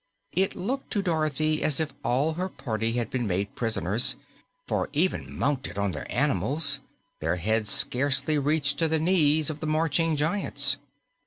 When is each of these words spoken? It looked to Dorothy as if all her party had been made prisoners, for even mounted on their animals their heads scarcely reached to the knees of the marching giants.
It 0.31 0.55
looked 0.55 0.89
to 0.93 1.03
Dorothy 1.03 1.61
as 1.61 1.79
if 1.79 1.93
all 2.03 2.33
her 2.33 2.49
party 2.49 2.93
had 2.93 3.11
been 3.11 3.27
made 3.27 3.53
prisoners, 3.55 4.15
for 4.67 4.89
even 4.93 5.31
mounted 5.37 5.77
on 5.77 5.91
their 5.91 6.11
animals 6.11 6.79
their 7.19 7.35
heads 7.35 7.69
scarcely 7.69 8.39
reached 8.39 8.79
to 8.79 8.87
the 8.87 8.97
knees 8.97 9.51
of 9.51 9.59
the 9.59 9.67
marching 9.67 10.15
giants. 10.15 10.77